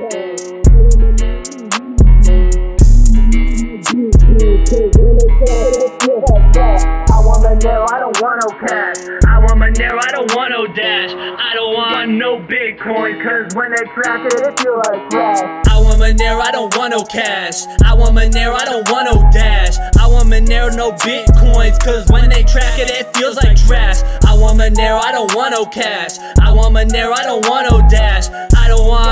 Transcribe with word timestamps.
I 0.00 0.06
want 7.20 7.44
Monero, 7.44 7.84
I 7.92 8.00
don't 8.00 8.16
want 8.22 8.40
no 8.40 8.48
cash. 8.66 8.96
I 9.28 9.38
want 9.40 9.60
Monero, 9.60 10.00
I 10.00 10.10
don't 10.12 10.34
want 10.34 10.52
no 10.52 10.66
dash. 10.72 11.10
I 11.12 11.52
don't 11.54 11.74
want 11.74 12.12
no 12.12 12.38
Bitcoin, 12.38 13.22
cause 13.22 13.54
when 13.54 13.72
they 13.72 13.84
track 13.92 14.24
it, 14.24 14.40
it 14.40 14.58
feel 14.58 14.80
like 14.88 15.10
trash. 15.10 15.66
I 15.68 15.78
want 15.78 16.00
Monero, 16.00 16.40
I 16.40 16.50
don't 16.50 16.74
want 16.78 16.92
no 16.92 17.04
cash. 17.04 17.66
I 17.84 17.92
want 17.92 18.16
Monero, 18.16 18.54
I 18.54 18.64
don't 18.64 18.90
want 18.90 19.14
no 19.14 19.30
dash. 19.30 19.76
I 19.98 20.06
want 20.06 20.28
Monero, 20.30 20.74
no 20.74 20.92
bitcoins, 20.92 21.78
cause 21.78 22.10
when 22.10 22.30
they 22.30 22.42
track 22.44 22.78
it, 22.78 22.90
it 22.90 23.14
feels 23.14 23.36
like 23.36 23.56
trash. 23.56 24.02
I 24.26 24.34
want 24.34 24.58
Monero, 24.58 24.98
I 24.98 25.12
don't 25.12 25.34
want 25.34 25.52
no 25.52 25.66
cash. 25.66 26.18
I 26.40 26.52
want 26.52 26.74
Monero, 26.74 27.12
I 27.12 27.24
don't 27.24 27.46
want 27.46 27.70
no 27.70 27.86
dash. 27.88 28.30
I 28.56 28.59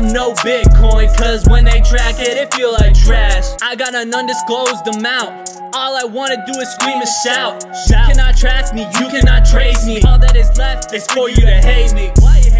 want 0.00 0.12
no 0.14 0.32
bitcoin, 0.34 1.14
cause 1.16 1.44
when 1.48 1.64
they 1.64 1.80
track 1.80 2.16
it, 2.18 2.36
it 2.36 2.52
feel 2.54 2.72
like 2.72 2.94
trash. 2.94 3.44
I 3.62 3.76
got 3.76 3.94
an 3.94 4.12
undisclosed 4.12 4.86
amount. 4.96 5.50
All 5.74 5.96
I 5.96 6.04
wanna 6.04 6.36
do 6.46 6.58
is 6.58 6.68
scream 6.74 6.98
and 6.98 7.08
shout. 7.24 7.64
You 7.88 7.94
cannot 7.94 8.36
track 8.36 8.74
me, 8.74 8.82
you 8.82 9.08
cannot 9.08 9.44
trace 9.44 9.86
me. 9.86 10.00
All 10.02 10.18
that 10.18 10.36
is 10.36 10.50
left 10.58 10.92
is 10.92 11.06
for 11.08 11.28
you 11.28 11.40
to 11.40 11.60
hate 11.62 11.94
me. 11.94 12.10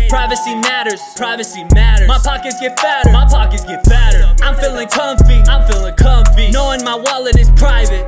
Privacy 0.09 0.55
matters, 0.57 1.01
privacy 1.17 1.65
matters. 1.75 2.09
My 2.09 2.19
pockets 2.19 2.61
get 2.61 2.79
fatter, 2.79 3.11
my 3.13 3.27
pockets 3.27 3.65
get 3.65 3.85
fatter. 3.87 4.35
I'm 4.43 4.57
feeling 4.57 4.89
comfy, 4.89 5.41
I'm 5.49 5.71
feeling 5.71 5.95
comfy. 5.95 6.51
Knowing 6.51 6.85
my 6.85 6.97
wallet 6.97 7.39
is 7.39 7.51
private. 7.53 8.07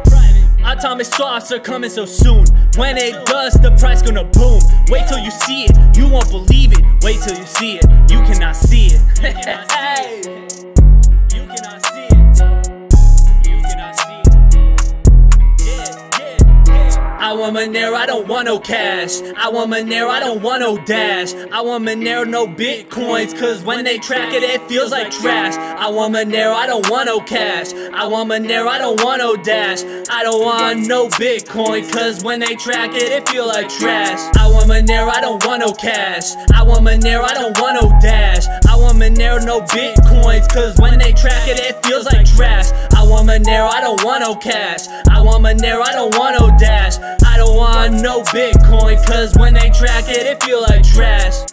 Atomic 0.64 1.06
swaps 1.06 1.50
are 1.52 1.58
coming 1.58 1.90
so 1.90 2.06
soon. 2.06 2.46
When 2.76 2.96
it 2.96 3.26
does, 3.26 3.54
the 3.54 3.74
price 3.78 4.00
gonna 4.02 4.24
boom. 4.24 4.60
Wait 4.88 5.06
till 5.08 5.18
you 5.18 5.30
see 5.30 5.64
it, 5.64 5.96
you 5.96 6.08
won't 6.08 6.30
believe 6.30 6.72
it. 6.72 6.84
Wait 7.02 7.20
till 7.20 7.36
you 7.36 7.46
see 7.46 7.78
it, 7.78 7.84
you 8.10 8.18
cannot 8.22 8.56
see 8.56 8.86
it. 8.86 9.11
I 17.32 17.34
want 17.34 17.56
Monero, 17.56 17.94
I 17.94 18.04
don't 18.04 18.26
want 18.26 18.46
no 18.46 18.58
cash. 18.58 19.20
I 19.36 19.48
want 19.48 19.70
Monero, 19.70 20.08
I 20.10 20.18
don't 20.18 20.42
want 20.42 20.60
no 20.60 20.76
dash. 20.84 21.32
I 21.52 21.60
want 21.60 21.84
Monero, 21.84 22.28
no 22.28 22.46
bitcoins, 22.48 23.38
cause 23.38 23.62
when 23.62 23.84
they 23.84 23.98
track 23.98 24.34
it, 24.34 24.42
it 24.42 24.60
feels 24.68 24.90
like 24.90 25.12
trash. 25.12 25.54
I 25.54 25.88
want 25.88 26.14
Monero, 26.14 26.52
I 26.52 26.66
don't 26.66 26.90
want 26.90 27.06
no 27.06 27.20
cash. 27.20 27.72
I 27.94 28.06
want 28.06 28.30
Monero, 28.30 28.66
I 28.66 28.78
don't 28.78 29.02
want 29.02 29.20
no 29.20 29.36
dash. 29.36 29.82
I 30.10 30.24
don't 30.24 30.44
want 30.44 30.88
no 30.88 31.08
bitcoin, 31.08 31.90
cause 31.92 32.24
when 32.24 32.40
they 32.40 32.56
track 32.56 32.90
it, 32.94 33.04
it 33.04 33.28
feel 33.28 33.46
like 33.46 33.68
trash. 33.68 34.18
I 34.36 34.50
want 34.50 34.68
Monero, 34.68 35.08
I 35.08 35.20
don't 35.20 35.44
want 35.46 35.60
no 35.60 35.72
cash. 35.72 36.34
I 36.52 36.62
want 36.64 36.84
Monero, 36.84 37.22
I 37.22 37.34
don't 37.34 37.58
want 37.60 37.82
no 37.82 37.88
dash. 38.00 38.31
Monero, 39.22 39.44
no 39.44 39.60
bitcoins, 39.60 40.48
cause 40.48 40.76
when 40.78 40.98
they 40.98 41.12
track 41.12 41.46
it, 41.46 41.60
it 41.60 41.86
feels 41.86 42.06
like 42.06 42.26
trash. 42.26 42.72
I 42.92 43.04
want 43.04 43.28
Monero, 43.28 43.70
I 43.70 43.80
don't 43.80 44.02
want 44.04 44.22
no 44.22 44.34
cash. 44.34 44.88
I 45.08 45.20
want 45.20 45.44
Monero, 45.44 45.80
I 45.86 45.92
don't 45.92 46.16
want 46.18 46.40
no 46.40 46.58
dash. 46.58 46.98
I 47.24 47.36
don't 47.36 47.56
want 47.56 48.02
no 48.02 48.22
bitcoin, 48.22 49.04
cause 49.06 49.32
when 49.36 49.54
they 49.54 49.70
track 49.70 50.08
it, 50.08 50.26
it 50.26 50.42
feel 50.42 50.60
like 50.62 50.82
trash. 50.82 51.51